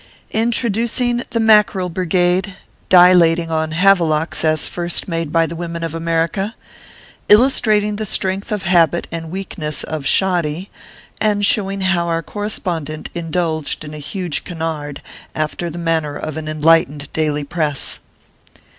[0.31, 2.55] INTRODUCING THE MACKEREL BRIGADE,
[2.89, 6.55] DILATING ON HAVELOCKS AS FIRST MADE BY THE WOMEN OF AMERICA,
[7.29, 10.71] ILLUSTRATING THE STRENGTH OF HABIT AND WEAKNESS OF "SHODDY,"
[11.19, 15.03] AND SHOWING HOW OUR CORRESPONDENT INDULGED IN A HUGE CANARD,
[15.35, 17.99] AFTER THE MANNER OF AN ENLIGHTENED DAILY PRESS.